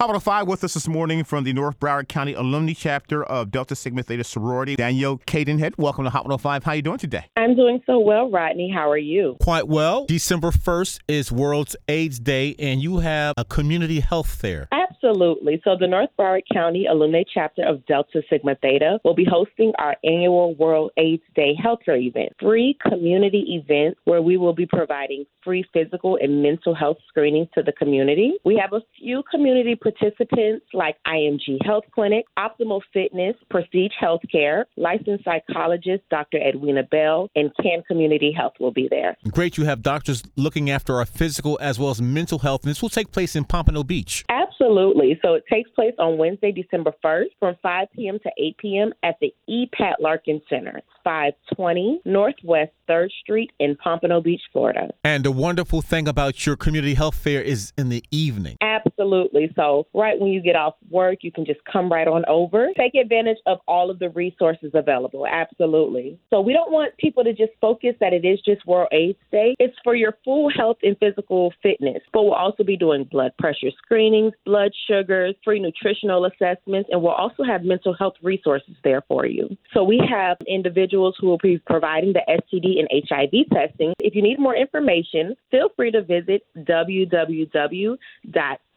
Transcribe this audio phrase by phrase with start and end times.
[0.00, 3.74] Hot 105 with us this morning from the North Broward County Alumni Chapter of Delta
[3.74, 5.76] Sigma Theta Sorority, Danielle Cadenhead.
[5.76, 6.62] Welcome to Hot 105.
[6.62, 7.24] How are you doing today?
[7.36, 8.70] I'm doing so well, Rodney.
[8.72, 9.36] How are you?
[9.42, 10.06] Quite well.
[10.06, 14.68] December 1st is World AIDS Day, and you have a community health fair.
[15.02, 15.60] Absolutely.
[15.64, 19.96] So, the North Broward County Alumni Chapter of Delta Sigma Theta will be hosting our
[20.02, 25.24] annual World AIDS Day Health Fair event, free community event where we will be providing
[25.44, 28.34] free physical and mental health screenings to the community.
[28.44, 35.24] We have a few community participants like IMG Health Clinic, Optimal Fitness, Prestige Healthcare, licensed
[35.24, 36.38] psychologist Dr.
[36.38, 39.16] Edwina Bell, and CAN Community Health will be there.
[39.30, 39.56] Great.
[39.56, 42.88] You have doctors looking after our physical as well as mental health, and this will
[42.88, 44.24] take place in Pompano Beach.
[44.28, 44.47] Absolutely.
[44.60, 48.18] So it takes place on Wednesday, December 1st from 5 p.m.
[48.20, 48.92] to 8 p.m.
[49.02, 49.66] at the E.
[49.72, 54.88] Pat Larkin Center, 520 Northwest 3rd Street in Pompano Beach, Florida.
[55.04, 58.56] And the wonderful thing about your community health fair is in the evening.
[58.98, 59.50] Absolutely.
[59.54, 62.68] So, right when you get off work, you can just come right on over.
[62.76, 65.26] Take advantage of all of the resources available.
[65.26, 66.18] Absolutely.
[66.30, 69.54] So, we don't want people to just focus that it is just World AIDS Day.
[69.58, 72.02] It's for your full health and physical fitness.
[72.12, 77.12] But we'll also be doing blood pressure screenings, blood sugars, free nutritional assessments, and we'll
[77.12, 79.48] also have mental health resources there for you.
[79.74, 83.94] So, we have individuals who will be providing the STD and HIV testing.
[84.00, 86.42] If you need more information, feel free to visit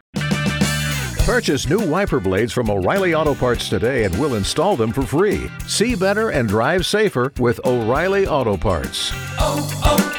[1.25, 5.49] Purchase new wiper blades from O'Reilly Auto Parts today and we'll install them for free.
[5.67, 9.11] See better and drive safer with O'Reilly Auto Parts.
[9.39, 10.12] oh, oh,